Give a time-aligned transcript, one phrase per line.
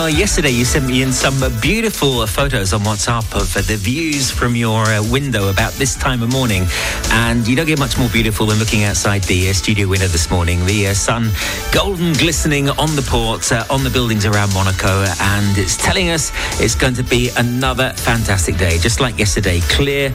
[0.00, 0.16] morning.
[0.16, 4.30] Uh, yesterday, you sent me in some beautiful photos on WhatsApp of uh, the views
[4.30, 6.66] from your uh, window about this time of morning.
[7.12, 10.30] And you don't get much more beautiful than looking outside the uh, studio window this
[10.30, 10.64] morning.
[10.64, 11.30] The uh, sun
[11.72, 15.04] golden glistening on the port, uh, on the buildings around Monaco.
[15.20, 18.78] And it's telling us it's going to be another fantastic day.
[18.78, 20.12] Just like yesterday, clear,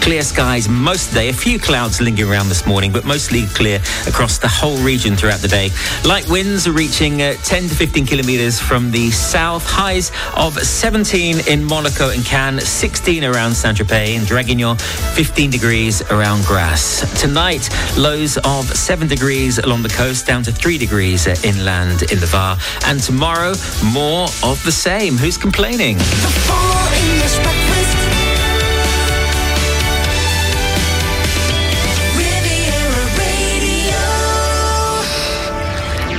[0.00, 1.28] clear skies most day.
[1.30, 5.40] A few clouds lingering around this morning, but mostly clear across the whole region throughout
[5.40, 5.70] the day.
[6.04, 7.38] Light winds are reaching 10
[7.68, 9.64] to 15 kilometers from the south.
[9.64, 14.80] Highs of 17 in Monaco and Cannes, 16 around Saint Tropez and Draguignan,
[15.14, 17.20] 15 degrees around Grasse.
[17.20, 22.26] Tonight, lows of 7 degrees along the coast, down to 3 degrees inland in the
[22.26, 22.58] Var.
[22.86, 23.54] And tomorrow,
[23.92, 25.16] more of the same.
[25.16, 25.98] Who's complaining?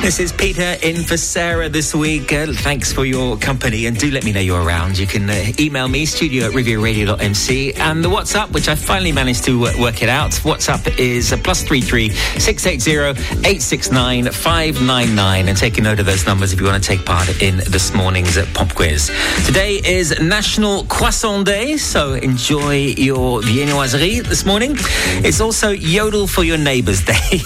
[0.04, 2.34] This is Peter in for Sarah this week.
[2.34, 4.98] Uh, thanks for your company and do let me know you're around.
[4.98, 9.46] You can uh, email me, studio at rivieradio.mc and the WhatsApp, which I finally managed
[9.46, 10.32] to uh, work it out.
[10.32, 13.14] WhatsApp is uh, plus three three six eight zero
[13.46, 16.66] eight six nine five nine nine and take a note of those numbers if you
[16.66, 19.10] want to take part in this morning's uh, pop quiz.
[19.46, 24.76] Today is National Croissant Day, so enjoy your viennoiserie this morning.
[25.24, 27.14] It's also Yodel for Your Neighbours Day.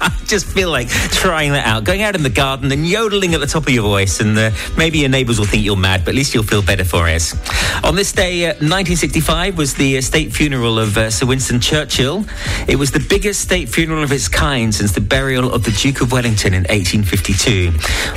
[0.00, 3.40] I just feel like trying that out going out in the garden and yodeling at
[3.40, 6.12] the top of your voice, and uh, maybe your neighbours will think you're mad, but
[6.12, 7.34] at least you'll feel better for it.
[7.84, 12.24] On this day, uh, 1965 was the uh, state funeral of uh, Sir Winston Churchill.
[12.66, 16.00] It was the biggest state funeral of its kind since the burial of the Duke
[16.00, 17.72] of Wellington in 1852.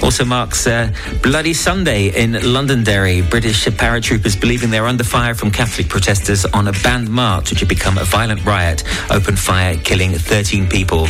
[0.06, 3.24] Also marks uh, Bloody Sunday in Londonderry.
[3.24, 7.68] British paratroopers believing they're under fire from Catholic protesters on a banned march, which had
[7.68, 11.08] become a violent riot, opened fire, killing 13 people.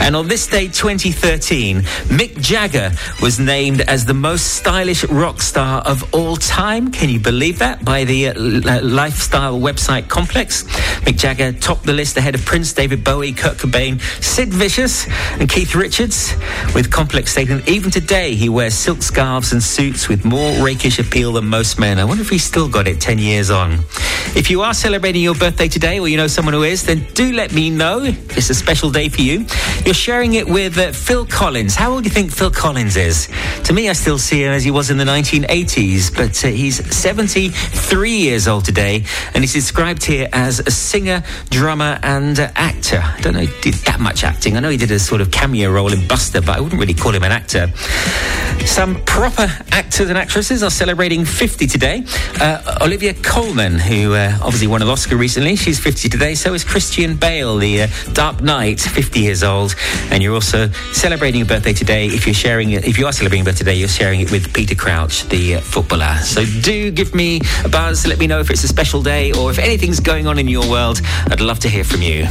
[0.00, 5.82] And on this day, 2013, Mick Jagger was named as the most stylish rock star
[5.82, 6.90] of all time.
[6.90, 7.84] Can you believe that?
[7.84, 10.64] By the uh, lifestyle website Complex.
[11.04, 15.06] Mick Jagger topped the list ahead of Prince, David Bowie, Kurt Cobain, Sid Vicious,
[15.38, 16.34] and Keith Richards.
[16.74, 21.32] With Complex stating even today he wears silk scarves and suits with more rakish appeal
[21.32, 21.98] than most men.
[21.98, 23.80] I wonder if he's still got it 10 years on.
[24.36, 27.32] If you are celebrating your birthday today or you know someone who is, then do
[27.32, 28.00] let me know.
[28.02, 29.46] It's a special day for you.
[29.84, 31.74] You're sharing it with uh, Phil Collins.
[31.74, 33.28] How old do you think Phil Collins is?
[33.64, 36.76] To me, I still see him as he was in the 1980s, but uh, he's
[36.94, 39.04] 73 years old today,
[39.34, 43.00] and he's described here as a singer, drummer, and uh, actor.
[43.02, 44.56] I don't know he did that much acting.
[44.56, 46.94] I know he did a sort of cameo role in Buster, but I wouldn't really
[46.94, 47.72] call him an actor.
[48.66, 52.04] Some proper actors and actresses are celebrating 50 today.
[52.40, 56.34] Uh, Olivia Colman, who uh, obviously won an Oscar recently, she's 50 today.
[56.34, 59.74] So is Christian Bale, the uh, Dark Knight, 50 years old.
[60.10, 62.06] And you're also celebrating a birthday today.
[62.06, 64.74] If you're sharing it, if you are celebrating birthday today, you're sharing it with Peter
[64.74, 66.16] Crouch, the uh, footballer.
[66.22, 68.06] So do give me a buzz.
[68.06, 70.68] Let me know if it's a special day or if anything's going on in your
[70.68, 71.00] world.
[71.30, 72.26] I'd love to hear from you.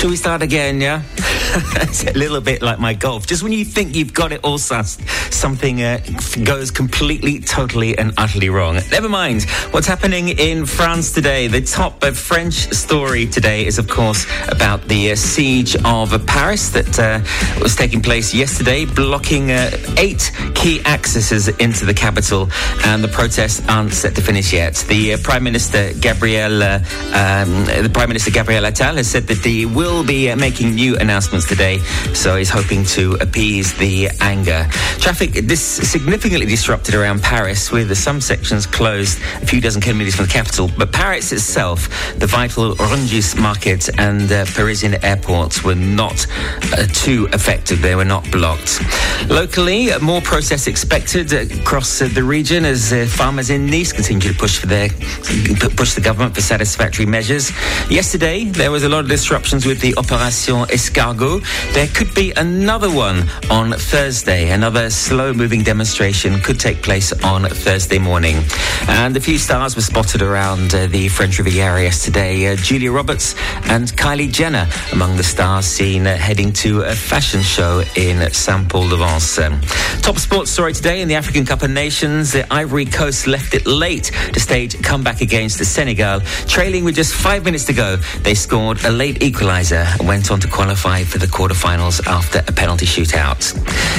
[0.00, 1.02] Shall we start again, yeah?
[1.52, 3.26] It's a little bit like my golf.
[3.26, 5.00] Just when you think you've got it all sussed,
[5.32, 5.98] something uh,
[6.44, 8.78] goes completely, totally, and utterly wrong.
[8.90, 9.42] Never mind.
[9.72, 11.48] What's happening in France today?
[11.48, 16.70] The top uh, French story today is, of course, about the uh, siege of Paris
[16.70, 17.20] that uh,
[17.60, 22.48] was taking place yesterday, blocking uh, eight key accesses into the capital,
[22.84, 24.74] and the protests aren't set to finish yet.
[24.88, 29.66] The uh, Prime Minister Gabriel, um, the Prime Minister Gabriel Attal has said that he
[29.66, 31.78] will be making new announcements today,
[32.14, 34.66] so he's hoping to appease the anger.
[34.98, 40.26] Traffic this significantly disrupted around Paris, with some sections closed a few dozen kilometres from
[40.26, 40.70] the capital.
[40.78, 41.88] But Paris itself,
[42.18, 46.26] the vital Rungis market and uh, Parisian airports were not
[46.72, 47.78] uh, too affected.
[47.78, 48.80] They were not blocked.
[49.28, 54.58] Locally, more protests expected across the region as uh, farmers in Nice continue to push
[54.58, 54.88] for their
[55.76, 57.52] push the government for satisfactory measures.
[57.90, 61.29] Yesterday, there was a lot of disruptions with the Opération Escargot.
[61.38, 64.50] There could be another one on Thursday.
[64.50, 68.42] Another slow moving demonstration could take place on Thursday morning.
[68.88, 72.48] And a few stars were spotted around uh, the French Riviera yesterday.
[72.48, 73.34] Uh, Julia Roberts
[73.64, 78.68] and Kylie Jenner among the stars seen uh, heading to a fashion show in Saint
[78.68, 79.38] Paul de Vence.
[79.38, 79.60] Um,
[80.02, 82.32] top sports story today in the African Cup of Nations.
[82.32, 86.20] The Ivory Coast left it late to stage a comeback against the Senegal.
[86.46, 90.40] Trailing with just five minutes to go, they scored a late equaliser and went on
[90.40, 93.54] to qualify for the quarterfinals after a penalty shootout.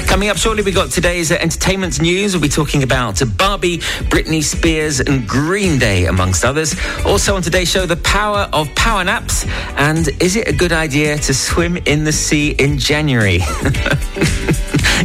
[0.08, 2.34] Coming up shortly, we got today's entertainment news.
[2.34, 3.78] We'll be talking about Barbie,
[4.10, 6.76] Britney Spears, and Green Day, amongst others.
[7.06, 9.46] Also on today's show, the power of power naps.
[9.78, 13.40] And is it a good idea to swim in the sea in January?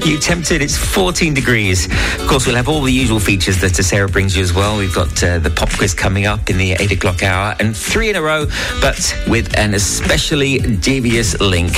[0.07, 0.63] you tempted?
[0.63, 1.87] It's 14 degrees.
[2.21, 4.79] Of course, we'll have all the usual features that Sarah brings you as well.
[4.79, 8.11] We've got uh, the pop quiz coming up in the 8 o'clock hour and three
[8.11, 8.47] in a row,
[8.81, 11.73] but with an especially devious link.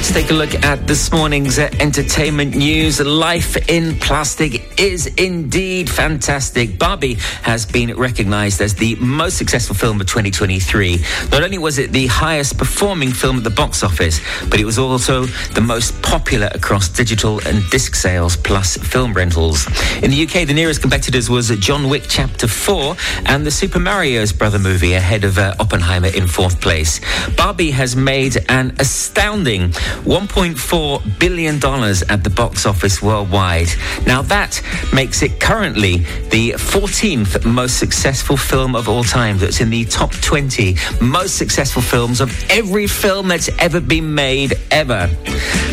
[0.00, 3.00] Let's take a look at this morning's entertainment news.
[3.00, 6.78] Life in Plastic is indeed fantastic.
[6.78, 11.04] Barbie has been recognized as the most successful film of 2023.
[11.30, 14.78] Not only was it the highest performing film at the box office, but it was
[14.78, 19.66] also the most popular across digital and disc sales plus film rentals.
[20.02, 22.96] In the UK, the nearest competitors was John Wick Chapter 4
[23.26, 27.02] and the Super Mario's Brother movie ahead of uh, Oppenheimer in fourth place.
[27.36, 29.74] Barbie has made an astounding
[30.04, 33.68] $1.4 billion at the box office worldwide.
[34.06, 35.98] Now, that makes it currently
[36.30, 41.82] the 14th most successful film of all time that's in the top 20 most successful
[41.82, 45.10] films of every film that's ever been made, ever.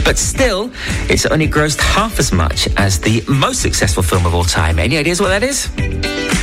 [0.03, 0.71] But still,
[1.09, 4.79] it's only grossed half as much as the most successful film of all time.
[4.79, 6.36] Any ideas what that is?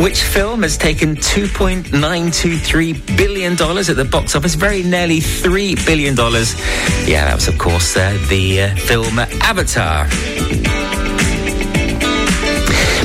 [0.00, 4.54] Which film has taken $2.923 billion at the box office?
[4.54, 6.16] Very nearly $3 billion.
[7.06, 10.06] Yeah, that was, of course, uh, the uh, film Avatar.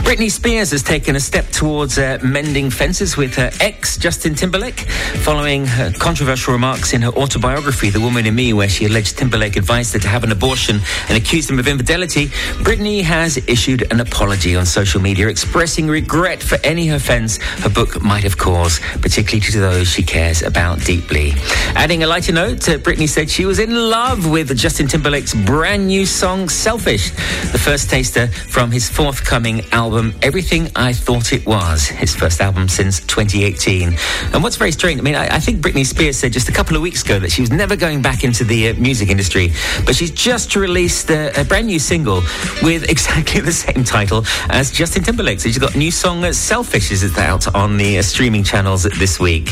[0.10, 4.80] Britney Spears has taken a step towards uh, mending fences with her ex, Justin Timberlake,
[5.22, 9.56] following her controversial remarks in her autobiography, The Woman in Me, where she alleged Timberlake
[9.56, 10.80] advised her to have an abortion
[11.10, 12.26] and accused him of infidelity.
[12.66, 18.02] Britney has issued an apology on social media, expressing regret for any offence her book
[18.02, 21.34] might have caused, particularly to those she cares about deeply.
[21.76, 25.86] Adding a lighter note, uh, Britney said she was in love with Justin Timberlake's brand
[25.86, 27.12] new song, Selfish,
[27.52, 32.68] the first taster from his forthcoming album, Everything I Thought It Was, his first album
[32.70, 33.98] since 2018.
[34.34, 36.76] And what's very strange, I mean, I, I think Britney Spears said just a couple
[36.76, 39.52] of weeks ago that she was never going back into the uh, music industry,
[39.86, 42.22] but she's just released a, a brand new single
[42.64, 45.40] with exactly the same title as Justin Timberlake.
[45.40, 48.84] So she's got a new song, uh, Selfish, is out on the uh, streaming channels
[48.84, 49.50] this week.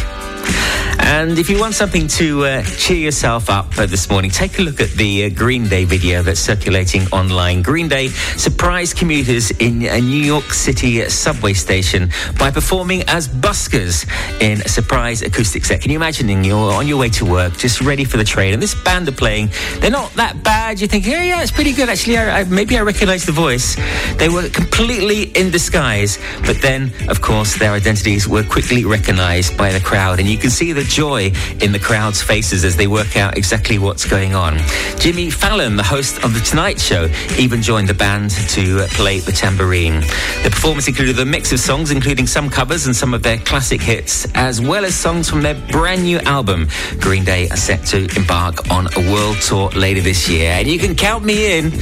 [0.99, 4.61] And if you want something to uh, cheer yourself up uh, this morning, take a
[4.61, 7.61] look at the uh, Green Day video that's circulating online.
[7.61, 14.05] Green Day surprise commuters in a New York City subway station by performing as buskers
[14.41, 15.81] in a surprise acoustic set.
[15.81, 18.61] Can you imagine you're on your way to work, just ready for the train, and
[18.61, 19.49] this band are playing?
[19.79, 20.79] They're not that bad.
[20.79, 21.89] You think, yeah, yeah, it's pretty good.
[21.89, 23.75] Actually, I, I, maybe I recognize the voice.
[24.17, 29.71] They were completely in disguise, but then, of course, their identities were quickly recognized by
[29.71, 33.17] the crowd, and you can see the joy in the crowd's faces as they work
[33.17, 34.57] out exactly what's going on.
[34.99, 39.31] Jimmy Fallon, the host of The Tonight Show, even joined the band to play the
[39.31, 40.03] tambourine.
[40.43, 43.81] The performance included a mix of songs, including some covers and some of their classic
[43.81, 46.67] hits, as well as songs from their brand new album.
[46.99, 50.79] Green Day are set to embark on a world tour later this year, and you
[50.79, 51.73] can count me in.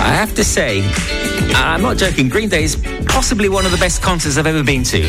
[0.00, 0.82] I have to say,
[1.54, 2.76] I'm not joking, Green Day is
[3.06, 5.02] possibly one of the best concerts I've ever been to.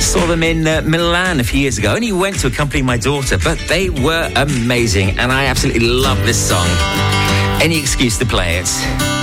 [0.00, 1.94] Saw them in uh, Milan a few years ago.
[1.94, 6.48] Only went to accompany my daughter, but they were amazing, and I absolutely love this
[6.48, 6.66] song.
[7.62, 9.13] Any excuse to play it.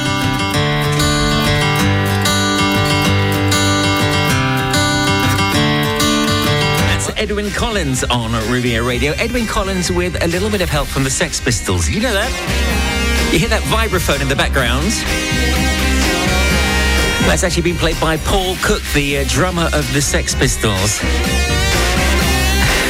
[7.22, 9.12] Edwyn Collins on Riviera Radio.
[9.14, 11.88] Edwyn Collins with a little bit of help from the Sex Pistols.
[11.88, 12.32] You know that?
[13.32, 14.90] You hear that vibraphone in the background?
[17.30, 21.00] That's actually been played by Paul Cook, the uh, drummer of the Sex Pistols.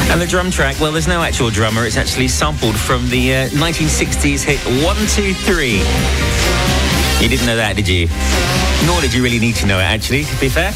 [0.10, 1.86] And the drum track, well, there's no actual drummer.
[1.86, 5.72] It's actually sampled from the uh, 1960s hit 123.
[7.20, 8.08] You didn't know that, did you?
[8.88, 10.72] Nor did you really need to know it, actually, to be fair.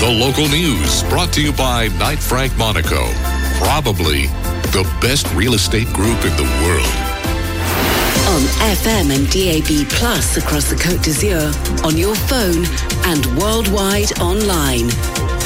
[0.00, 3.35] The local news brought to you by Knight Frank Monaco.
[3.58, 4.26] Probably
[4.72, 7.06] the best real estate group in the world.
[8.28, 8.42] on
[8.76, 11.52] FM and DAB Plus across the Côte d'Azur,
[11.84, 12.66] on your phone
[13.06, 14.88] and worldwide online.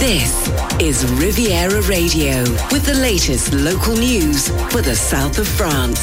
[0.01, 0.49] This
[0.81, 6.01] is Riviera Radio with the latest local news for the south of France.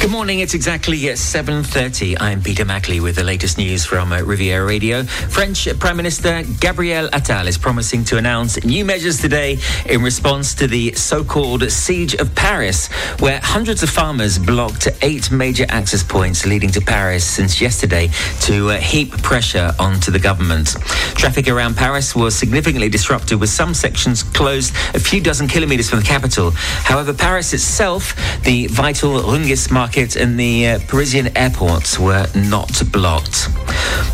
[0.00, 0.38] Good morning.
[0.38, 2.18] It's exactly 7.30.
[2.20, 5.02] I'm Peter Mackley with the latest news from uh, Riviera Radio.
[5.02, 10.68] French Prime Minister Gabriel Attal is promising to announce new measures today in response to
[10.68, 12.86] the so-called Siege of Paris,
[13.18, 18.08] where hundreds of farmers blocked eight major access points leading to Paris since yesterday
[18.42, 20.76] to uh, heap pressure onto the government.
[21.16, 25.98] Traffic around Paris was significantly disrupted with some sections closed a few dozen kilometers from
[25.98, 26.52] the capital.
[26.52, 28.14] However, Paris itself,
[28.44, 33.48] the vital Rungis market and the uh, Parisian airports were not blocked.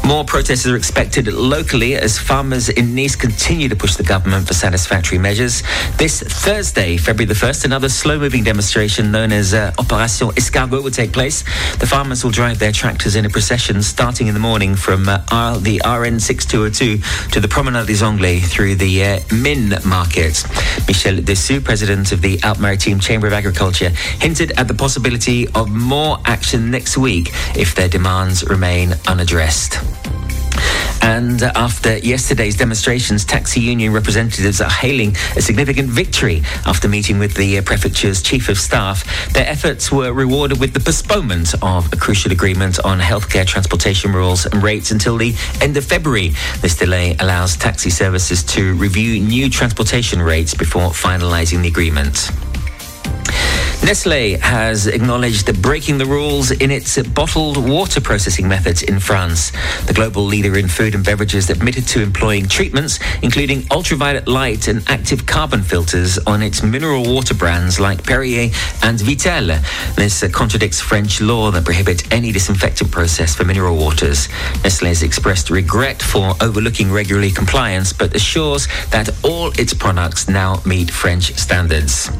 [0.04, 4.54] More protests are expected locally as farmers in Nice continue to push the government for
[4.54, 5.62] satisfactory measures.
[5.96, 10.90] This Thursday, February the 1st, another slow moving demonstration known as uh, Opération Escargot will
[10.90, 11.42] take place.
[11.78, 15.24] The farmers will drive their tractors in a procession starting in the morning from uh,
[15.32, 20.44] R- the RN 6202 to the Promenade des Anglais through the uh, Min market.
[20.86, 23.90] Michel Dessous, president of the Alpes-Maritimes Chamber of Agriculture,
[24.20, 29.78] hinted at the possibility of more action next week if their demands remain unaddressed.
[31.04, 37.34] And after yesterday's demonstrations, taxi union representatives are hailing a significant victory after meeting with
[37.34, 39.04] the prefecture's chief of staff.
[39.34, 44.46] Their efforts were rewarded with the postponement of a crucial agreement on healthcare transportation rules
[44.46, 46.32] and rates until the end of February.
[46.62, 52.30] This delay allows taxi services to review new transportation rates before finalizing the agreement.
[53.84, 59.52] Nestle has acknowledged that breaking the rules in its bottled water processing methods in France.
[59.84, 64.82] The global leader in food and beverages admitted to employing treatments, including ultraviolet light and
[64.88, 68.48] active carbon filters, on its mineral water brands like Perrier
[68.82, 69.62] and Vittel.
[69.96, 74.30] This contradicts French law that prohibits any disinfectant process for mineral waters.
[74.62, 80.62] Nestle has expressed regret for overlooking regulatory compliance, but assures that all its products now
[80.64, 82.10] meet French standards.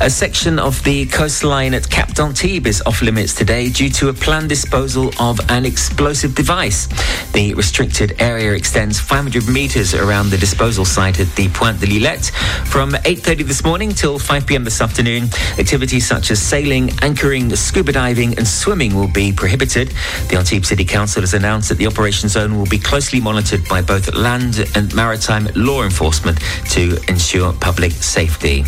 [0.00, 4.12] A section of the coastline at Cap d'Antibes is off limits today due to a
[4.12, 6.86] planned disposal of an explosive device.
[7.32, 12.30] The restricted area extends 500 meters around the disposal site at the Pointe de Lillette.
[12.66, 14.64] From 8.30 this morning till 5 p.m.
[14.64, 15.24] this afternoon,
[15.58, 19.92] activities such as sailing, anchoring, scuba diving and swimming will be prohibited.
[20.28, 23.82] The Antibes City Council has announced that the operation zone will be closely monitored by
[23.82, 26.38] both land and maritime law enforcement
[26.70, 28.64] to ensure public safety.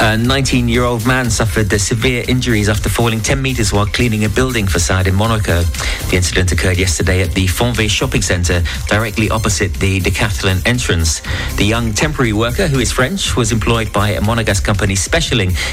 [0.00, 4.28] A 19 year old man suffered severe injuries after falling 10 metres while cleaning a
[4.28, 5.62] building facade in Monaco.
[6.10, 11.22] The incident occurred yesterday at the Fontvieille shopping centre, directly opposite the Decathlon entrance.
[11.56, 14.94] The young temporary worker, who is French, was employed by a Monegasque company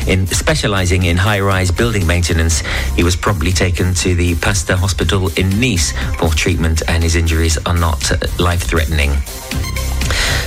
[0.08, 2.62] in, specialising in high rise building maintenance.
[2.96, 7.58] He was promptly taken to the Pasteur Hospital in Nice for treatment, and his injuries
[7.66, 9.12] are not life threatening.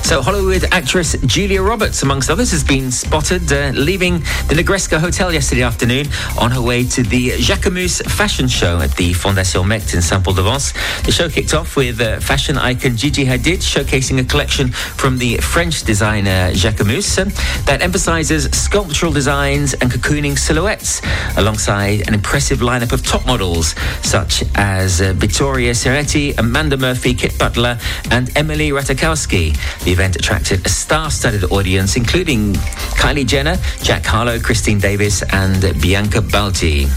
[0.02, 4.18] So, Hollywood actress Julia Roberts, amongst others, has been spotted uh, leaving
[4.48, 6.06] the Negresco Hotel yesterday afternoon
[6.38, 10.72] on her way to the Jacquemus fashion show at the Fondation Maeght in Saint-Paul-de-Vence.
[11.04, 15.38] The show kicked off with uh, fashion icon Gigi Hadid showcasing a collection from the
[15.38, 17.16] French designer Jacquemus
[17.64, 21.00] that emphasizes sculptural designs and cocooning silhouettes,
[21.36, 27.38] alongside an impressive lineup of top models such as uh, Vittoria Ceretti, Amanda Murphy, Kit
[27.38, 27.78] Butler,
[28.10, 29.53] and Emily Ratajkowski.
[29.84, 32.54] The event attracted a star-studded audience, including
[32.94, 36.88] Kylie Jenner, Jack Harlow, Christine Davis, and Bianca Balti.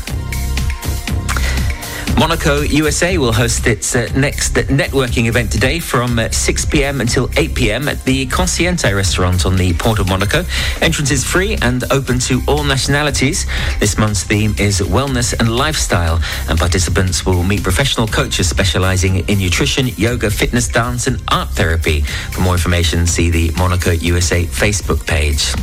[2.20, 7.00] Monaco, USA will host its uh, next networking event today from uh, 6 p.m.
[7.00, 7.88] until 8 p.m.
[7.88, 10.44] at the Consciente restaurant on the Port of Monaco.
[10.82, 13.46] Entrance is free and open to all nationalities.
[13.80, 16.20] This month's theme is wellness and lifestyle,
[16.50, 22.02] and participants will meet professional coaches specializing in nutrition, yoga, fitness, dance, and art therapy.
[22.02, 25.54] For more information, see the Monaco USA Facebook page.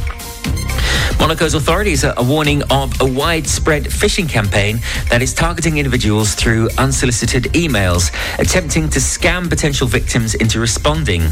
[1.19, 7.45] Monaco's authorities are warning of a widespread phishing campaign that is targeting individuals through unsolicited
[7.54, 11.23] emails, attempting to scam potential victims into responding.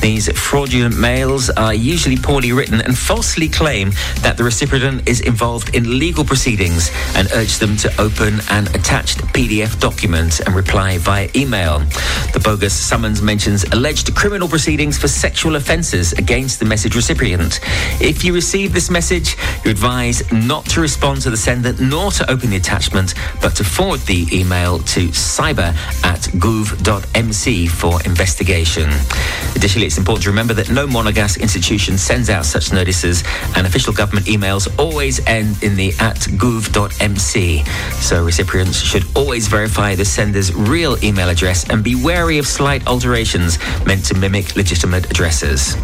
[0.00, 5.74] These fraudulent mails are usually poorly written and falsely claim that the recipient is involved
[5.76, 11.28] in legal proceedings and urge them to open an attached PDF document and reply via
[11.36, 11.80] email.
[12.32, 17.60] The bogus summons mentions alleged criminal proceedings for sexual offences against the message recipient.
[18.00, 22.30] If you receive this message, you're advised not to respond to the sender nor to
[22.30, 25.74] open the attachment, but to forward the email to cyber
[26.04, 28.90] at gouv.mc for investigation.
[29.54, 33.22] Additionally, it's important to remember that no Monegasque institution sends out such notices,
[33.56, 37.64] and official government emails always end in the at gouv.mc.
[38.00, 42.86] So recipients should always verify the sender's real email address and be wary of slight
[42.86, 45.76] alterations meant to mimic legitimate addresses.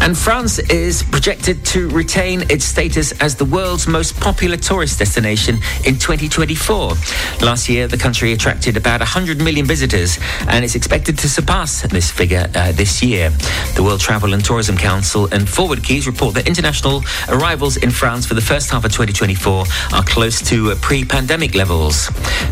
[0.00, 5.56] And France is projected to retain its status as the world's most popular tourist destination
[5.84, 6.94] in 2024.
[7.42, 12.10] Last year, the country attracted about 100 million visitors, and it's expected to surpass this
[12.10, 13.30] figure uh, this year.
[13.74, 18.24] The World Travel and Tourism Council and Forward Keys report that international arrivals in France
[18.24, 22.06] for the first half of 2024 are close to uh, pre-pandemic levels.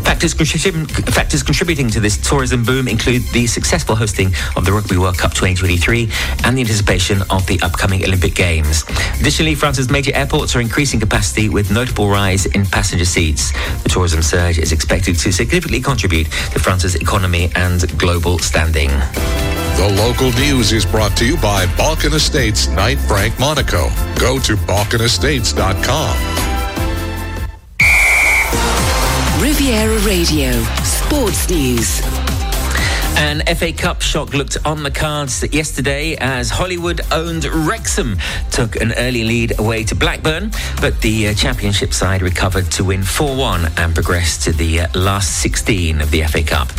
[0.05, 4.97] Factors, contrib- factors contributing to this tourism boom include the successful hosting of the Rugby
[4.97, 6.09] World Cup 2023
[6.43, 8.83] and the anticipation of the upcoming Olympic Games.
[9.19, 13.51] Additionally, France's major airports are increasing capacity with notable rise in passenger seats.
[13.83, 18.89] The tourism surge is expected to significantly contribute to France's economy and global standing.
[18.89, 23.89] The local news is brought to you by Balkan Estates Knight Frank Monaco.
[24.19, 26.49] Go to balkanestates.com.
[29.41, 30.51] Riviera Radio,
[30.83, 32.38] Sports News.
[33.19, 38.17] An FA Cup shock looked on the cards yesterday as Hollywood owned Wrexham
[38.49, 43.03] took an early lead away to Blackburn, but the uh, championship side recovered to win
[43.03, 46.69] 4 1 and progressed to the uh, last 16 of the FA Cup.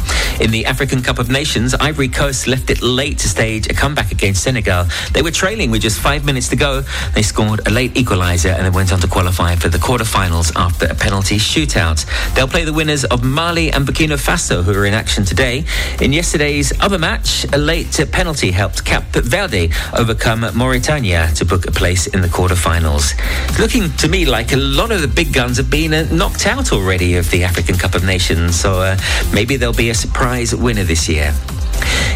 [0.41, 4.11] In the African Cup of Nations, Ivory Coast left it late to stage a comeback
[4.11, 4.87] against Senegal.
[5.13, 6.83] They were trailing with just five minutes to go.
[7.15, 10.87] They scored a late equaliser and then went on to qualify for the quarter-finals after
[10.87, 12.07] a penalty shootout.
[12.35, 15.67] They'll play the winners of Mali and Burkina Faso, who are in action today.
[16.01, 21.73] In yesterday's other match, a late penalty helped Cap Verde overcome Mauritania to book a
[21.73, 23.15] place in the quarter-finals.
[23.59, 26.73] Looking to me like a lot of the big guns have been uh, knocked out
[26.73, 28.97] already of the African Cup of Nations, so uh,
[29.35, 31.35] maybe there'll be a surprise winner this year.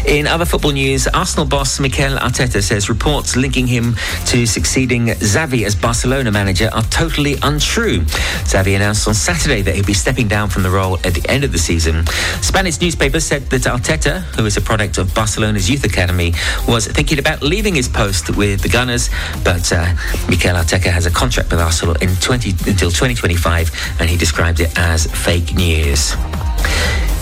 [0.07, 3.95] In other football news, Arsenal boss Mikel Arteta says reports linking him
[4.27, 8.01] to succeeding Xavi as Barcelona manager are totally untrue.
[8.45, 11.43] Xavi announced on Saturday that he'd be stepping down from the role at the end
[11.43, 12.05] of the season.
[12.41, 16.33] Spanish newspapers said that Arteta, who is a product of Barcelona's youth academy,
[16.67, 19.09] was thinking about leaving his post with the Gunners,
[19.43, 19.95] but uh,
[20.29, 24.77] Mikel Arteta has a contract with Arsenal in 20, until 2025, and he described it
[24.77, 26.15] as fake news.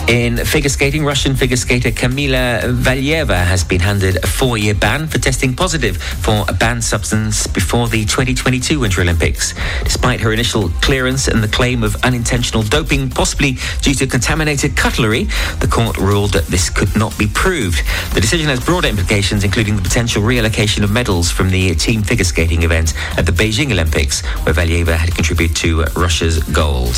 [0.07, 5.07] In figure skating, Russian figure skater Kamila Valieva has been handed a four year ban
[5.07, 9.53] for testing positive for a banned substance before the 2022 Winter Olympics.
[9.83, 15.23] Despite her initial clearance and the claim of unintentional doping, possibly due to contaminated cutlery,
[15.61, 17.81] the court ruled that this could not be proved.
[18.13, 22.25] The decision has broader implications, including the potential reallocation of medals from the team figure
[22.25, 26.97] skating event at the Beijing Olympics, where Valieva had contributed to Russia's gold.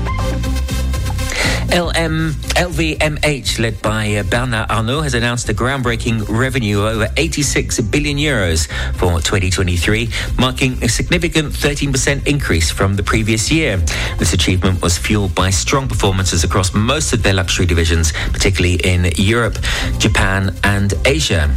[1.71, 7.79] LM, LVMH, led by uh, Bernard Arnault, has announced a groundbreaking revenue of over 86
[7.81, 13.77] billion euros for 2023, marking a significant 13% increase from the previous year.
[14.17, 19.09] This achievement was fueled by strong performances across most of their luxury divisions, particularly in
[19.15, 19.57] Europe,
[19.97, 21.49] Japan, and Asia.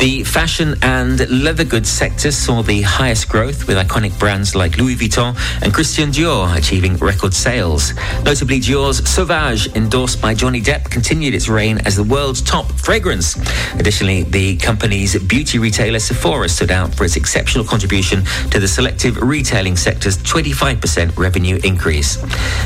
[0.00, 4.96] The fashion and leather goods sector saw the highest growth, with iconic brands like Louis
[4.96, 7.94] Vuitton and Christian Dior achieving record sales.
[8.24, 13.36] Notably, Dior's Sauvage, endorsed by Johnny Depp, continued its reign as the world's top fragrance.
[13.74, 19.16] Additionally, the company's beauty retailer Sephora stood out for its exceptional contribution to the selective
[19.18, 22.16] retailing sector's 25% revenue increase.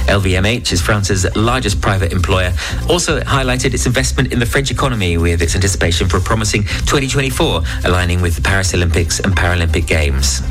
[0.06, 2.52] LVMH is France's largest private employer,
[2.88, 7.62] also highlighted its investment in the French economy with its anticipation for a promising 2024,
[7.84, 10.42] aligning with the Paris Olympics and Paralympic Games.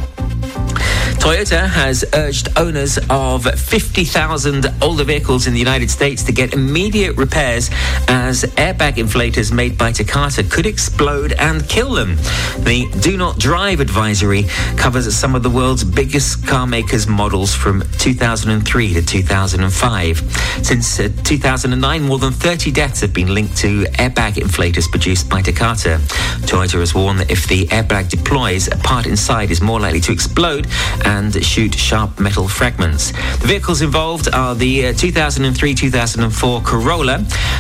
[1.25, 7.17] Toyota has urged owners of 50,000 older vehicles in the United States to get immediate
[7.17, 7.71] repairs
[8.07, 12.15] as airbag inflators made by Takata could explode and kill them.
[12.59, 14.43] The Do Not Drive advisory
[14.77, 20.17] covers some of the world's biggest car makers' models from 2003 to 2005.
[20.61, 25.41] Since uh, 2009, more than 30 deaths have been linked to airbag inflators produced by
[25.41, 25.97] Takata.
[26.45, 30.11] Toyota has warned that if the airbag deploys, a part inside is more likely to
[30.15, 30.67] explode
[31.03, 33.11] and shoot sharp metal fragments.
[33.41, 37.17] The vehicles involved are the uh, 2003-2004 Corolla,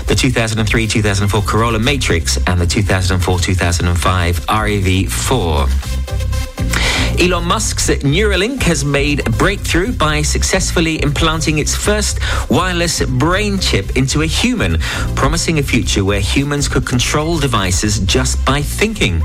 [0.07, 6.94] the 2003-2004 Corolla Matrix, and the 2004-2005 RAV4.
[7.17, 13.95] Elon Musk's Neuralink has made a breakthrough by successfully implanting its first wireless brain chip
[13.95, 14.79] into a human,
[15.15, 19.21] promising a future where humans could control devices just by thinking.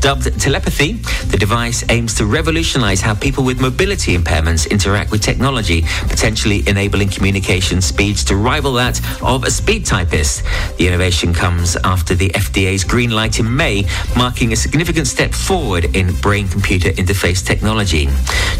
[0.00, 0.92] Dubbed telepathy,
[1.28, 7.08] the device aims to revolutionize how people with mobility impairments interact with technology, potentially enabling
[7.08, 10.42] communication speeds to rival that of a speed typist.
[10.76, 15.96] The innovation comes after the FDA's green light in May, marking a significant step forward
[15.96, 18.06] in brain computer interface technology.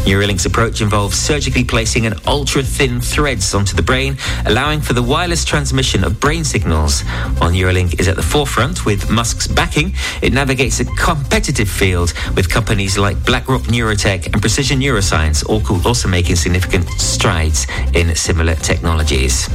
[0.07, 5.03] Neuralink's approach involves surgically placing an ultra thin threads onto the brain, allowing for the
[5.03, 7.01] wireless transmission of brain signals.
[7.39, 12.49] While Neuralink is at the forefront with Musk's backing, it navigates a competitive field with
[12.49, 19.49] companies like BlackRock Neurotech and Precision Neuroscience, all also making significant strides in similar technologies.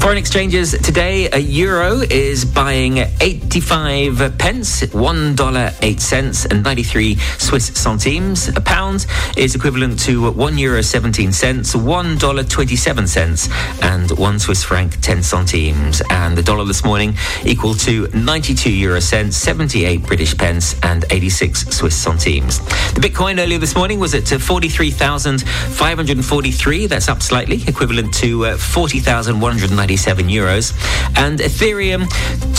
[0.00, 8.46] Foreign exchanges today, a euro is buying 85 pence, $1.08 cents and 93 Swiss centimes.
[8.48, 9.06] A pound
[9.36, 13.48] is equivalent to 1 euro 17 cents, $1.27 cents
[13.82, 16.00] and 1 Swiss franc 10 centimes.
[16.10, 21.76] And the dollar this morning equal to 92 euro cents, 78 British pence and 86
[21.76, 22.60] Swiss centimes.
[22.94, 26.86] The Bitcoin earlier this morning was at 43,543.
[26.86, 30.76] That's up slightly, equivalent to uh, 40,190 97 euros,
[31.16, 32.06] and Ethereum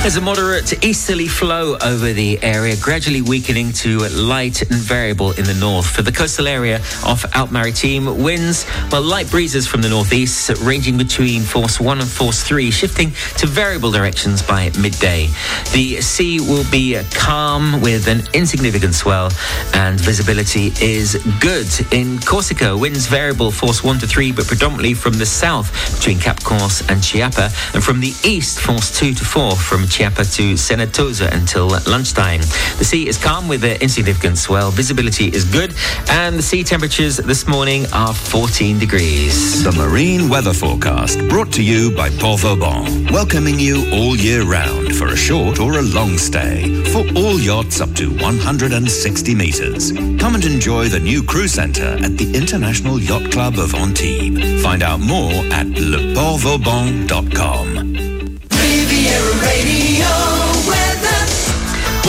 [0.02, 5.44] There's a moderate easterly flow over the area, gradually weakening to light and variable in
[5.44, 5.86] the north.
[5.86, 11.44] For the coastal area off Alpes-Maritimes, winds, well, light breezes from the northeast, ranging between
[11.44, 15.28] force 1 and force 3, shifting to variable directions by midday.
[15.72, 19.30] The sea will be calm with an insignificant swell,
[19.76, 21.68] and visibility is good.
[21.94, 26.44] In Corsica, winds variable force 1 to 3, but predominantly from the south between Cap
[26.44, 31.30] Corse and Chiappa, and from the east, force 2 to 4 from Chiappa to Senetosa
[31.34, 32.40] until lunchtime.
[32.80, 34.72] The sea is calm with an insignificant swell.
[34.72, 35.76] Visibility is good,
[36.10, 39.66] and the sea temperatures this morning are 14 degrees.
[39.66, 44.96] The marine weather forecast brought to you by Port Vauban, welcoming you all year round
[44.96, 49.92] for a short or a long stay for all yachts up to 160 metres.
[49.92, 54.64] Come and enjoy the new crew centre at the International Yacht Club of Antibes.
[54.64, 58.11] Find out more at leportvauban.com.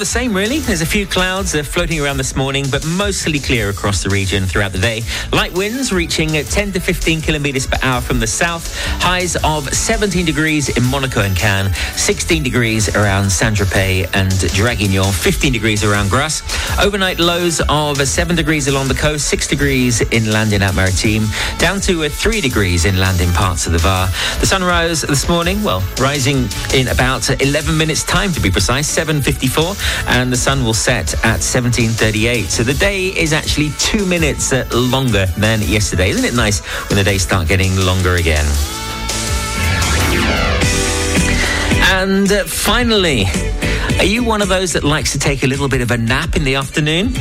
[0.00, 0.60] the same, really.
[0.60, 4.46] There's a few clouds uh, floating around this morning, but mostly clear across the region
[4.46, 5.02] throughout the day.
[5.32, 8.74] Light winds reaching uh, 10 to 15 kilometers per hour from the south.
[9.02, 15.52] Highs of 17 degrees in Monaco and Cannes, 16 degrees around Saint-Tropez and Draguignan, 15
[15.52, 16.42] degrees around Grasse.
[16.80, 21.26] Overnight lows of uh, 7 degrees along the coast, 6 degrees inland in Maritime,
[21.58, 24.06] down to uh, 3 degrees inland in parts of the Var.
[24.38, 28.50] The sun sunrise this morning, well, rising in about uh, 11 minutes time to be
[28.50, 29.72] precise, 7.54,
[30.06, 32.44] and the sun will set at 17.38.
[32.44, 36.10] So the day is actually two minutes uh, longer than yesterday.
[36.10, 38.46] Isn't it nice when the days start getting longer again?
[41.92, 43.24] And uh, finally,
[43.98, 46.36] are you one of those that likes to take a little bit of a nap
[46.36, 47.12] in the afternoon?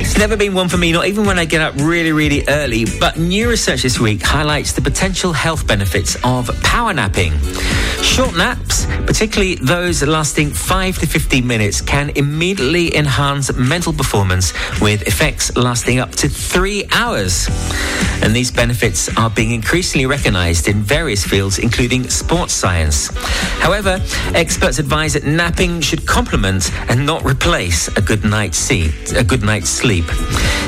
[0.00, 2.84] It's never been one for me, not even when I get up really, really early.
[3.00, 7.32] But new research this week highlights the potential health benefits of power napping.
[8.04, 15.02] Short naps, particularly those lasting 5 to 15 minutes, can immediately enhance mental performance with
[15.08, 17.48] effects lasting up to three hours.
[18.22, 23.08] And these benefits are being increasingly recognized in various fields, including sports science.
[23.58, 24.00] However,
[24.34, 28.92] experts advise that napping should complement and not replace a good night's sleep.
[29.16, 30.06] A good night's sleep.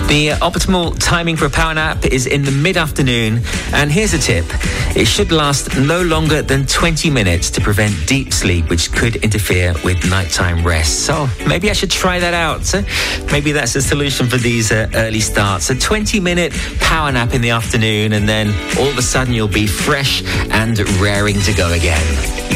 [0.09, 4.45] The optimal timing for a power nap is in the mid-afternoon, and here's a tip:
[4.97, 9.75] it should last no longer than 20 minutes to prevent deep sleep, which could interfere
[9.85, 11.05] with nighttime rest.
[11.07, 12.73] So maybe I should try that out.
[13.33, 15.69] Maybe that's a solution for these uh, early starts.
[15.71, 19.67] A 20-minute power nap in the afternoon, and then all of a sudden you'll be
[19.67, 22.56] fresh and raring to go again.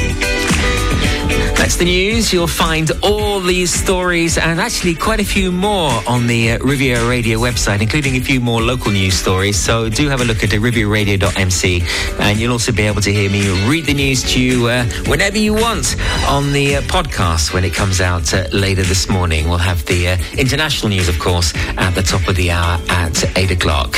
[1.60, 2.32] That's the news.
[2.32, 7.06] You'll find all these stories and actually quite a few more on the uh, Riviera
[7.06, 9.58] Radio website, including a few more local news stories.
[9.58, 11.82] So do have a look at rivieradio.mc
[12.18, 15.36] and you'll also be able to hear me read the news to you uh, whenever
[15.36, 15.96] you want
[16.26, 19.46] on the uh, podcast when it comes out uh, later this morning.
[19.46, 23.36] We'll have the uh, international news, of course, at the top of the hour at
[23.36, 23.96] 8 o'clock.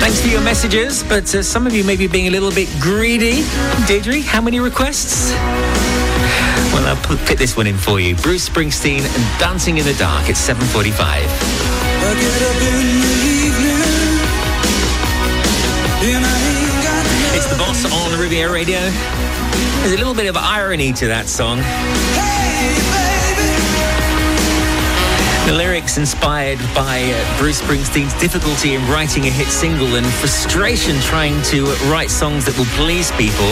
[0.00, 2.68] Thanks for your messages, but uh, some of you may be being a little bit
[2.80, 3.44] greedy.
[3.86, 5.30] Deirdre, how many requests?
[6.72, 8.14] Well, I'll put, fit this one in for you.
[8.16, 10.90] Bruce Springsteen and Dancing in the Dark at 7.45.
[17.34, 18.78] It's the boss on Riviera Radio.
[19.80, 21.58] There's a little bit of irony to that song.
[25.46, 31.00] The lyrics inspired by uh, Bruce Springsteen's difficulty in writing a hit single and frustration
[31.00, 33.50] trying to write songs that will please people.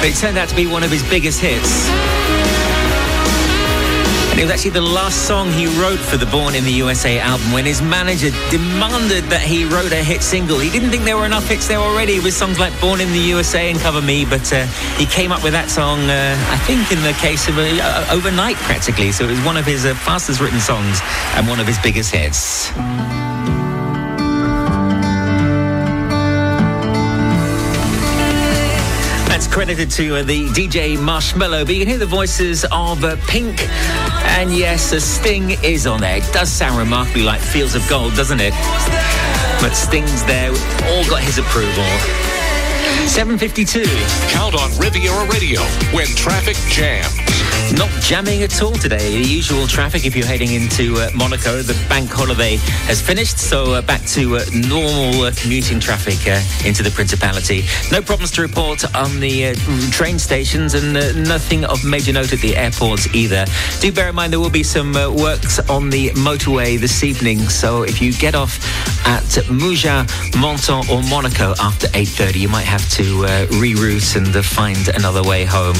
[0.00, 1.90] But it turned out to be one of his biggest hits.
[4.36, 7.52] It was actually the last song he wrote for the Born in the USA album
[7.52, 10.58] when his manager demanded that he wrote a hit single.
[10.58, 13.20] He didn't think there were enough hits there already with songs like Born in the
[13.20, 14.66] USA and Cover Me, but uh,
[14.98, 18.56] he came up with that song, uh, I think, in the case of uh, overnight
[18.56, 19.12] practically.
[19.12, 20.98] So it was one of his uh, fastest written songs
[21.36, 22.72] and one of his biggest hits.
[29.54, 33.62] Credited to uh, the DJ Marshmello, but you can hear the voices of uh, Pink.
[34.36, 36.16] And yes, a Sting is on there.
[36.16, 38.52] It does sound remarkably like Fields of Gold, doesn't it?
[39.60, 41.84] But Sting's there, all got his approval.
[43.06, 43.84] 752.
[44.30, 45.60] Count on Riviera Radio
[45.92, 47.23] when traffic jams.
[47.76, 49.20] Not jamming at all today.
[49.20, 51.60] The usual traffic if you're heading into uh, Monaco.
[51.60, 52.56] The bank holiday
[52.86, 57.64] has finished, so uh, back to uh, normal uh, commuting traffic uh, into the Principality.
[57.90, 59.54] No problems to report on the uh,
[59.90, 60.92] train stations and
[61.26, 63.44] nothing of major note at the airports either.
[63.80, 67.82] Do bear in mind there will be some works on the motorway this evening, so
[67.82, 68.56] if you get off
[69.04, 70.06] at Mougins,
[70.40, 73.02] Menton or Monaco after 8.30, you might have to
[73.58, 75.74] reroute and find another way home.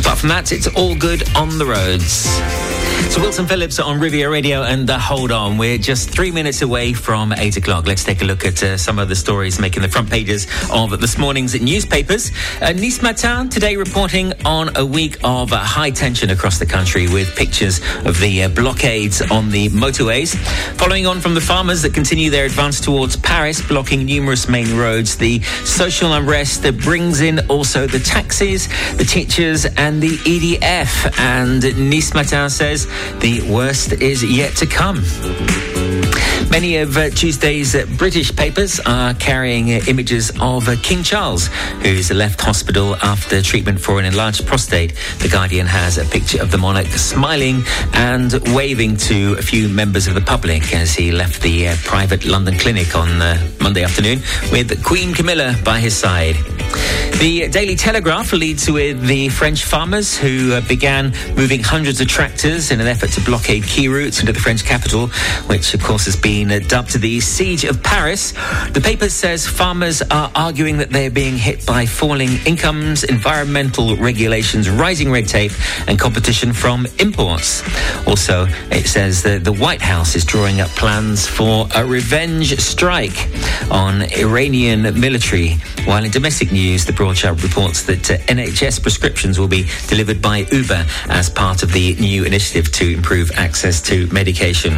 [0.00, 2.79] Apart from that, it's all good on the roads.
[3.08, 6.92] So Wilson Phillips on Riviera Radio, and the hold on, we're just three minutes away
[6.92, 7.86] from eight o'clock.
[7.86, 11.00] Let's take a look at uh, some of the stories making the front pages of
[11.00, 12.30] this morning's newspapers.
[12.60, 17.08] Uh, nice Matin today reporting on a week of uh, high tension across the country
[17.08, 20.36] with pictures of the uh, blockades on the motorways.
[20.76, 25.16] Following on from the farmers that continue their advance towards Paris, blocking numerous main roads,
[25.16, 31.18] the social unrest that brings in also the taxis, the teachers, and the EDF.
[31.18, 32.89] And Nice Matin says
[33.20, 35.89] the worst is yet to come.
[36.50, 41.46] Many of uh, Tuesday's uh, British papers are carrying uh, images of King Charles,
[41.80, 44.94] who's left hospital after treatment for an enlarged prostate.
[45.20, 50.08] The Guardian has a picture of the monarch smiling and waving to a few members
[50.08, 54.18] of the public as he left the uh, private London clinic on uh, Monday afternoon
[54.50, 56.34] with Queen Camilla by his side.
[57.20, 62.70] The Daily Telegraph leads with the French farmers who uh, began moving hundreds of tractors
[62.70, 65.08] in an effort to blockade key routes into the French capital,
[65.46, 68.32] which of course has been uh, dubbed the Siege of Paris.
[68.72, 74.70] The paper says farmers are arguing that they're being hit by falling incomes, environmental regulations,
[74.70, 75.52] rising red tape,
[75.86, 77.62] and competition from imports.
[78.06, 83.28] Also, it says that the White House is drawing up plans for a revenge strike
[83.70, 89.36] on Iranian military, while in domestic news, the broad Agriculture reports that uh, NHS prescriptions
[89.36, 94.06] will be delivered by Uber as part of the new initiative to improve access to
[94.12, 94.74] medication.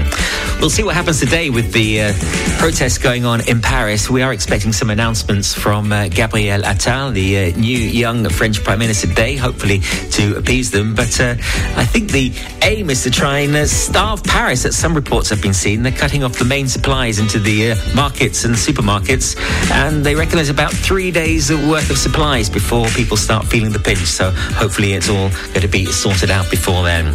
[0.59, 2.13] We'll see what happens today with the uh,
[2.59, 4.09] protests going on in Paris.
[4.09, 8.79] We are expecting some announcements from uh, Gabriel Attal, the uh, new young French Prime
[8.79, 9.81] Minister, today, hopefully
[10.13, 10.95] to appease them.
[10.95, 11.35] But uh,
[11.77, 15.43] I think the aim is to try and uh, starve Paris, as some reports have
[15.43, 15.83] been seen.
[15.83, 19.37] They're cutting off the main supplies into the uh, markets and supermarkets,
[19.71, 23.79] and they reckon there's about three days worth of supplies before people start feeling the
[23.79, 24.07] pinch.
[24.07, 27.15] So hopefully it's all going to be sorted out before then.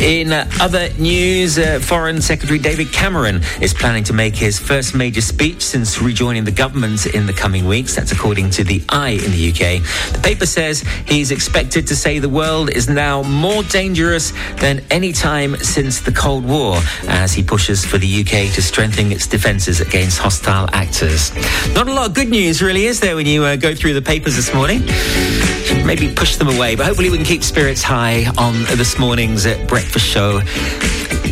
[0.00, 5.60] In other news, Foreign Secretary David Cameron is planning to make his first major speech
[5.60, 7.96] since rejoining the government in the coming weeks.
[7.96, 9.82] That's according to the Eye in the UK.
[10.12, 15.12] The paper says he's expected to say the world is now more dangerous than any
[15.12, 19.80] time since the Cold War as he pushes for the UK to strengthen its defences
[19.80, 21.34] against hostile actors.
[21.74, 24.02] Not a lot of good news, really, is there, when you uh, go through the
[24.02, 24.86] papers this morning?
[25.84, 29.58] Maybe push them away, but hopefully we can keep spirits high on this morning's uh,
[29.66, 30.40] breakfast show.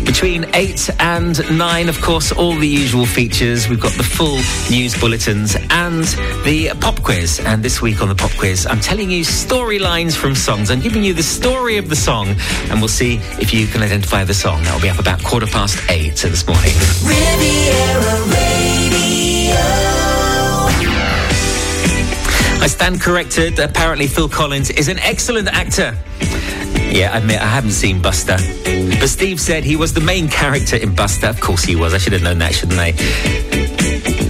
[0.05, 3.69] Between 8 and 9, of course, all the usual features.
[3.69, 4.39] We've got the full
[4.71, 6.05] news bulletins and
[6.45, 7.41] the pop quiz.
[7.41, 10.71] And this week on the pop quiz, I'm telling you storylines from songs.
[10.71, 12.37] I'm giving you the story of the song,
[12.71, 14.63] and we'll see if you can identify the song.
[14.63, 16.75] That'll be up about quarter past 8 this morning.
[17.03, 18.65] Riviera Radio.
[22.63, 23.59] I stand corrected.
[23.59, 25.97] Apparently, Phil Collins is an excellent actor.
[26.93, 28.37] Yeah, I admit I haven't seen Buster.
[29.01, 31.27] But Steve said he was the main character in Buster.
[31.27, 31.95] Of course he was.
[31.95, 32.93] I should have known that, shouldn't I?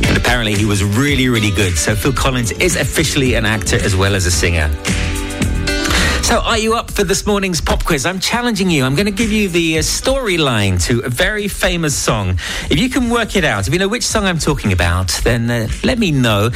[0.09, 1.77] And apparently he was really, really good.
[1.77, 4.71] So Phil Collins is officially an actor as well as a singer.
[6.25, 8.07] So, are you up for this morning's pop quiz?
[8.07, 8.85] I'm challenging you.
[8.85, 12.39] I'm going to give you the uh, storyline to a very famous song.
[12.71, 15.51] If you can work it out, if you know which song I'm talking about, then
[15.51, 16.49] uh, let me know.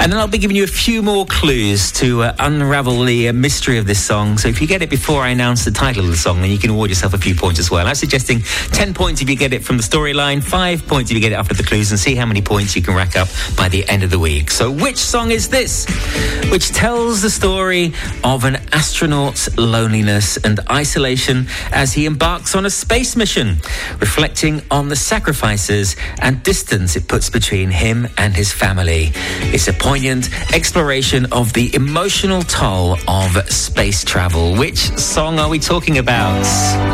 [0.00, 3.32] And then I'll be giving you a few more clues to uh, unravel the uh,
[3.32, 4.38] mystery of this song.
[4.38, 6.58] So, if you get it before I announce the title of the song, then you
[6.58, 7.88] can award yourself a few points as well.
[7.88, 11.20] I'm suggesting 10 points if you get it from the storyline, 5 points if you
[11.20, 13.68] get it after the clues, and see how many points you can rack up by
[13.68, 14.52] the end of the week.
[14.52, 15.84] So, which song is this?
[16.52, 17.92] Which tells the story
[18.22, 18.54] of an
[19.00, 23.56] astronaut's loneliness and isolation as he embarks on a space mission,
[23.98, 29.10] reflecting on the sacrifices and distance it puts between him and his family.
[29.54, 34.54] It's a poignant exploration of the emotional toll of space travel.
[34.54, 36.44] Which song are we talking about?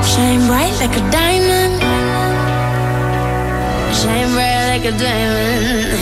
[0.07, 1.83] Shine bright like a diamond.
[3.99, 5.99] Shine bright like a diamond.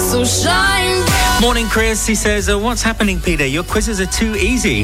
[0.00, 1.07] So shine.
[1.40, 2.04] Morning, Chris.
[2.04, 3.46] He says, uh, What's happening, Peter?
[3.46, 4.82] Your quizzes are too easy.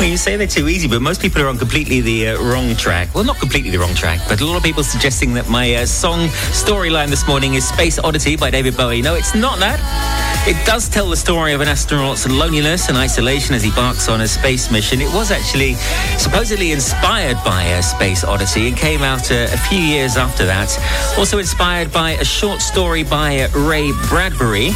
[0.00, 2.74] Well, you say they're too easy, but most people are on completely the uh, wrong
[2.74, 3.14] track.
[3.14, 5.86] Well, not completely the wrong track, but a lot of people suggesting that my uh,
[5.86, 9.02] song storyline this morning is Space Oddity by David Bowie.
[9.02, 10.23] No, it's not that.
[10.46, 14.20] It does tell the story of an astronaut's loneliness and isolation as he embarks on
[14.20, 15.00] a space mission.
[15.00, 15.72] It was actually
[16.18, 20.68] supposedly inspired by a Space Odyssey and came out a few years after that.
[21.16, 24.68] Also inspired by a short story by Ray Bradbury.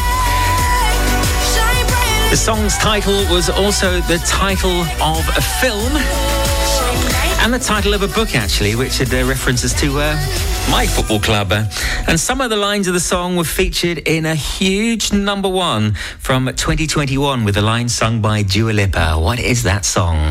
[2.30, 6.37] The song's title was also the title of a film.
[7.40, 10.14] And the title of a book, actually, which had uh, references to uh,
[10.70, 11.52] my football club.
[11.52, 11.64] Uh,
[12.06, 15.94] and some of the lines of the song were featured in a huge number one
[16.18, 19.14] from 2021 with a line sung by Dua Lipa.
[19.18, 20.28] What is that song?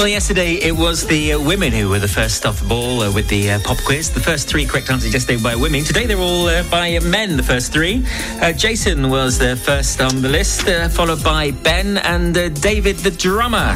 [0.00, 3.12] Well, yesterday it was the uh, women who were the first off the ball uh,
[3.12, 4.08] with the uh, pop quiz.
[4.10, 5.84] The first three correct answers yesterday by women.
[5.84, 8.02] Today they're all uh, by men, the first three.
[8.40, 12.32] Uh, Jason was the first on the list, uh, followed by Ben and
[12.62, 13.74] David the drummer.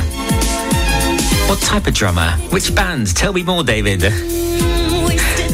[1.47, 2.31] What type of drummer?
[2.49, 3.15] Which band?
[3.15, 4.01] Tell me more, David.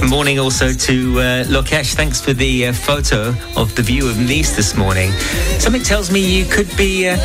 [0.08, 1.94] Morning also to uh, Lokesh.
[1.94, 5.12] Thanks for the uh, photo of the view of Nice this morning.
[5.58, 7.16] Something tells me you could be uh,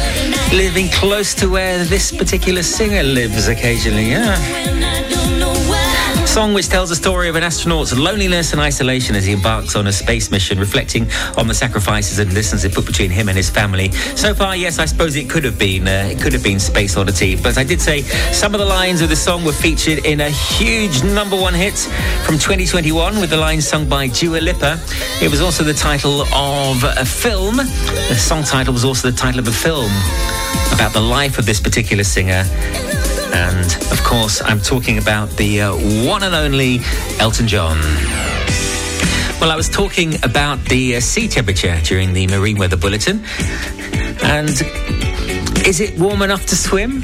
[0.54, 4.12] living close to where this particular singer lives occasionally.
[4.12, 4.36] Yeah.
[6.36, 9.88] Song which tells the story of an astronaut's loneliness and isolation as he embarks on
[9.88, 13.50] a space mission, reflecting on the sacrifices and distance it put between him and his
[13.50, 13.90] family.
[14.18, 16.98] So far, yes, I suppose it could have been uh, it could have been Space
[16.98, 18.02] Oddity, but I did say
[18.34, 21.78] some of the lines of the song were featured in a huge number one hit
[22.26, 24.78] from 2021 with the lines sung by Dua Lipa.
[25.22, 27.56] It was also the title of a film.
[27.56, 29.90] The song title was also the title of a film
[30.74, 32.44] about the life of this particular singer.
[33.36, 35.76] And of course, I'm talking about the uh,
[36.08, 36.80] one and only
[37.20, 37.78] Elton John.
[39.42, 43.26] Well, I was talking about the uh, sea temperature during the marine weather bulletin,
[44.24, 44.50] and
[45.68, 47.04] Is it warm enough to swim?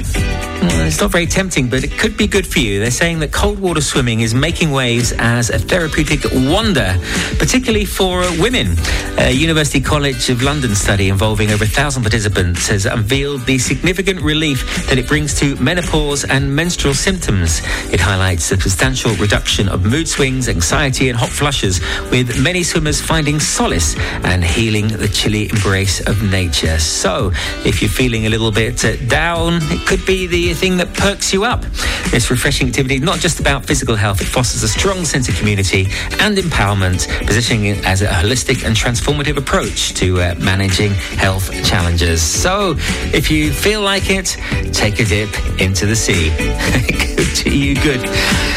[0.62, 2.78] Well, it's not very tempting, but it could be good for you.
[2.78, 6.96] They're saying that cold water swimming is making waves as a therapeutic wonder,
[7.38, 8.76] particularly for women.
[9.18, 14.20] A University College of London study involving over a thousand participants has unveiled the significant
[14.20, 17.60] relief that it brings to menopause and menstrual symptoms.
[17.92, 21.80] It highlights a substantial reduction of mood swings, anxiety, and hot flushes,
[22.12, 26.78] with many swimmers finding solace and healing the chilly embrace of nature.
[26.78, 27.32] So,
[27.64, 31.32] if you're feeling a little bit uh, down, it could be the thing that perks
[31.32, 31.62] you up.
[32.10, 35.36] This refreshing activity is not just about physical health, it fosters a strong sense of
[35.36, 35.86] community
[36.20, 42.22] and empowerment, positioning it as a holistic and transformative approach to uh, managing health challenges.
[42.22, 42.74] So,
[43.12, 44.36] if you feel like it,
[44.72, 45.30] take a dip
[45.60, 46.30] into the sea.
[47.16, 48.02] good to you, good.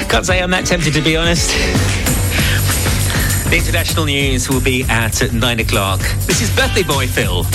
[0.09, 1.49] Can't say I'm that tempted to be honest.
[3.49, 5.99] The international news will be at 9 o'clock.
[6.25, 7.45] This is Birthday Boy Phil.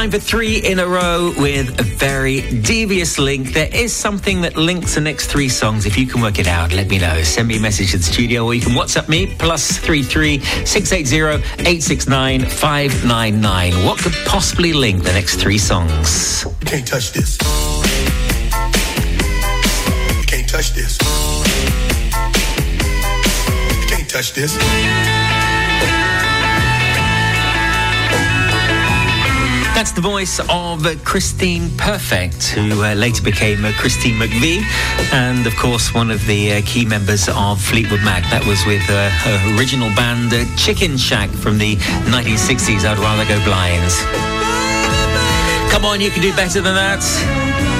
[0.00, 3.52] Time for three in a row with a very devious link.
[3.52, 5.84] There is something that links the next three songs.
[5.84, 7.22] If you can work it out, let me know.
[7.22, 10.40] Send me a message to the studio or you can WhatsApp me plus three three
[10.64, 13.74] six eight zero eight six nine five nine nine.
[13.84, 16.46] What could possibly link the next three songs?
[16.46, 17.36] You can't touch this.
[20.16, 20.96] You can't touch this.
[23.76, 24.56] You can't touch this.
[29.80, 34.60] That's the voice of Christine Perfect, who uh, later became uh, Christine McVie,
[35.10, 38.22] and of course one of the uh, key members of Fleetwood Mac.
[38.24, 41.76] That was with uh, her original band uh, Chicken Shack from the
[42.12, 42.84] 1960s.
[42.84, 43.90] I'd rather go blind.
[45.72, 47.79] Come on, you can do better than that.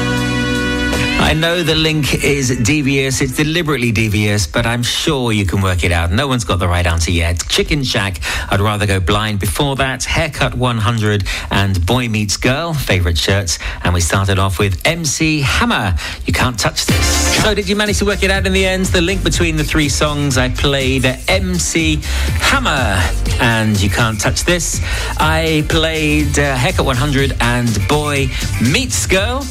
[1.20, 3.20] I know the link is devious.
[3.20, 6.10] It's deliberately devious, but I'm sure you can work it out.
[6.10, 7.46] No one's got the right answer yet.
[7.48, 9.38] Chicken Shack, I'd rather go blind.
[9.38, 13.58] Before that, Haircut 100 and Boy Meets Girl, favorite shirts.
[13.84, 15.94] And we started off with MC Hammer.
[16.24, 17.42] You can't touch this.
[17.42, 18.86] So, did you manage to work it out in the end?
[18.86, 22.00] The link between the three songs I played MC
[22.40, 22.98] Hammer
[23.40, 24.80] and You Can't Touch This.
[25.18, 28.30] I played uh, Haircut 100 and Boy
[28.62, 29.44] Meets Girl.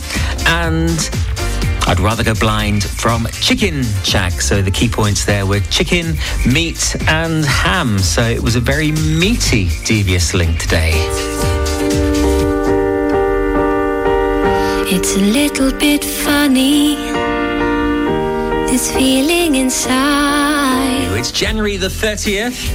[0.46, 1.00] And
[1.90, 4.42] I'd rather go blind from Chicken Shack.
[4.42, 6.16] So the key points there were chicken,
[6.46, 7.98] meat, and ham.
[7.98, 10.92] So it was a very meaty devious link today.
[14.86, 16.96] It's a little bit funny,
[18.68, 21.18] this feeling inside.
[21.18, 22.72] It's January the 30th,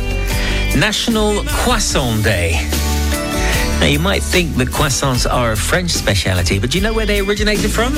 [0.77, 2.69] National Croissant Day.
[3.79, 7.07] Now, you might think that croissants are a French speciality, but do you know where
[7.07, 7.95] they originated from?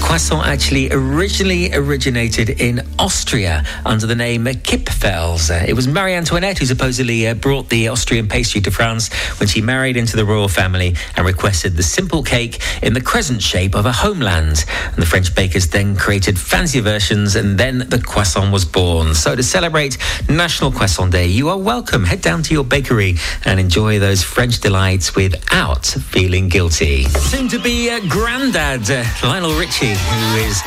[0.00, 5.50] Croissant actually originally originated in Austria under the name Kipfels.
[5.50, 9.48] Uh, it was Marie Antoinette who supposedly uh, brought the Austrian pastry to France when
[9.48, 13.74] she married into the royal family and requested the simple cake in the crescent shape
[13.74, 14.64] of a homeland.
[14.86, 19.14] And the French bakers then created fancier versions, and then the croissant was born.
[19.14, 19.96] So, to celebrate
[20.28, 22.04] National Croissant Day, you are welcome.
[22.04, 27.04] Head down to your bakery and enjoy those French delights without feeling guilty.
[27.04, 30.62] Soon to be granddad, uh, Lionel Richie, who is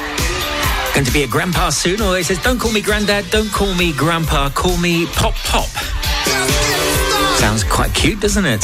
[0.93, 2.01] going to be a grandpa soon.
[2.01, 5.69] Although he says, "Don't call me granddad, don't call me grandpa, call me pop pop."
[7.39, 8.63] Sounds quite cute, doesn't it?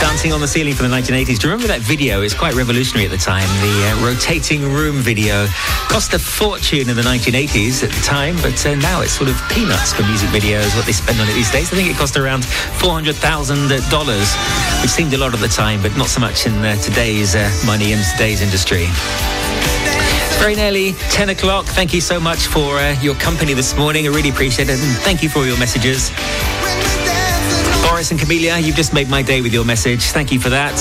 [0.00, 1.38] Dancing on the Ceiling from the 1980s.
[1.38, 2.22] Do you remember that video?
[2.22, 3.48] It's quite revolutionary at the time.
[3.60, 5.46] The uh, rotating room video
[5.88, 9.36] cost a fortune in the 1980s at the time, but uh, now it's sort of
[9.48, 11.72] peanuts for music videos, what they spend on it these days.
[11.72, 12.44] I think it cost around
[12.80, 17.34] $400,000, which seemed a lot at the time, but not so much in uh, today's
[17.34, 18.86] uh, money and today's industry.
[20.38, 21.66] Very nearly 10 o'clock.
[21.66, 24.06] Thank you so much for uh, your company this morning.
[24.06, 24.78] I really appreciate it.
[24.78, 26.10] And thank you for all your messages.
[27.88, 30.02] Boris and Camelia, you've just made my day with your message.
[30.10, 30.74] Thank you for that.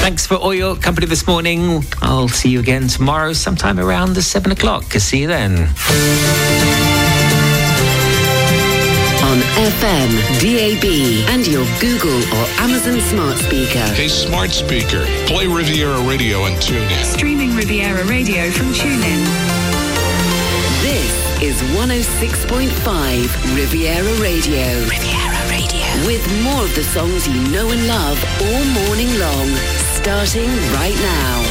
[0.00, 1.84] Thanks for all your company this morning.
[2.00, 4.84] I'll see you again tomorrow, sometime around the 7 o'clock.
[4.92, 5.52] See you then.
[9.28, 9.38] On
[9.68, 10.84] FM, DAB,
[11.34, 13.84] and your Google or Amazon smart speaker.
[13.94, 17.04] Hey, smart speaker, play Riviera Radio and tune in.
[17.04, 19.24] Streaming Riviera Radio from TuneIn.
[20.80, 24.64] This is 106.5 Riviera Radio.
[24.88, 25.37] Riviera Radio.
[26.06, 29.48] With more of the songs you know and love all morning long,
[29.94, 31.47] starting right now.